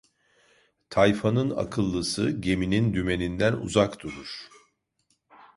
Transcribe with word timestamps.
Tayfanın 0.89 1.49
akıllısı, 1.57 2.31
geminin 2.31 2.93
dümeninden 2.93 3.53
uzak 3.53 3.99
durur. 4.03 4.47